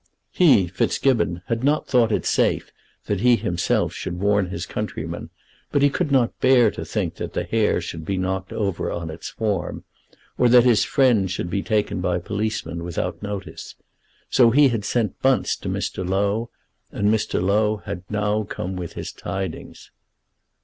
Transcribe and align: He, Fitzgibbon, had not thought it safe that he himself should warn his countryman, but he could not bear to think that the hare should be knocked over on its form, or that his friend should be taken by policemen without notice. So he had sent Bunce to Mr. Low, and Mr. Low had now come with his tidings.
He, 0.31 0.65
Fitzgibbon, 0.67 1.43
had 1.45 1.63
not 1.63 1.85
thought 1.87 2.11
it 2.11 2.25
safe 2.25 2.71
that 3.05 3.19
he 3.19 3.35
himself 3.35 3.93
should 3.93 4.19
warn 4.19 4.49
his 4.49 4.65
countryman, 4.65 5.29
but 5.71 5.83
he 5.83 5.91
could 5.91 6.11
not 6.11 6.39
bear 6.39 6.71
to 6.71 6.83
think 6.83 7.17
that 7.17 7.33
the 7.33 7.43
hare 7.43 7.79
should 7.79 8.03
be 8.03 8.17
knocked 8.17 8.51
over 8.51 8.91
on 8.91 9.11
its 9.11 9.29
form, 9.29 9.83
or 10.39 10.49
that 10.49 10.63
his 10.63 10.83
friend 10.83 11.29
should 11.29 11.51
be 11.51 11.61
taken 11.61 12.01
by 12.01 12.17
policemen 12.17 12.83
without 12.83 13.21
notice. 13.21 13.75
So 14.27 14.49
he 14.49 14.69
had 14.69 14.85
sent 14.85 15.21
Bunce 15.21 15.55
to 15.57 15.69
Mr. 15.69 16.03
Low, 16.03 16.49
and 16.91 17.09
Mr. 17.09 17.39
Low 17.39 17.77
had 17.85 18.01
now 18.09 18.41
come 18.45 18.75
with 18.75 18.93
his 18.93 19.11
tidings. 19.13 19.91